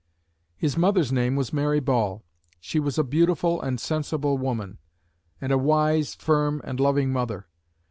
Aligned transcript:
His 0.57 0.75
mother's 0.77 1.11
name 1.11 1.35
was 1.35 1.53
Mary 1.53 1.79
Ball. 1.79 2.23
She 2.59 2.79
was 2.79 2.97
a 2.97 3.03
beautiful 3.03 3.61
and 3.61 3.79
sensible 3.79 4.35
woman, 4.35 4.79
and 5.39 5.51
a 5.51 5.59
wise, 5.59 6.15
firm 6.15 6.59
and 6.63 6.79
loving 6.79 7.11
mother. 7.13 7.45